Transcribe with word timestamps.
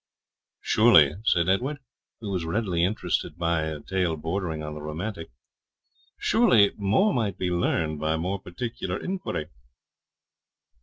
'Surely,' 0.61 1.13
said 1.23 1.47
Edward, 1.47 1.77
who 2.21 2.31
was 2.31 2.43
readily 2.43 2.83
interested 2.83 3.37
by 3.37 3.65
a 3.65 3.79
tale 3.81 4.17
bordering 4.17 4.63
on 4.63 4.73
the 4.73 4.81
romantic, 4.81 5.29
'surely 6.17 6.71
more 6.75 7.13
might 7.13 7.37
be 7.37 7.51
learned 7.51 7.99
by 7.99 8.17
more 8.17 8.39
particular 8.41 8.97
inquiry.' 8.99 9.45